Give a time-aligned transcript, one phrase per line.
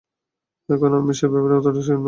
[0.59, 1.99] কিন্তু এখন আমি সে ব্যাপারে অতটা শিওর না।